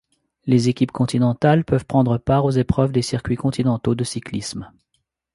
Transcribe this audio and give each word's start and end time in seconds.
Les 0.47 0.67
équipes 0.67 0.91
continentales 0.91 1.63
peuvent 1.63 1.85
prendre 1.85 2.17
part 2.17 2.45
aux 2.45 2.49
épreuves 2.49 2.91
des 2.91 3.03
circuits 3.03 3.35
continentaux 3.35 3.93
de 3.93 4.03
cyclisme. 4.03 4.71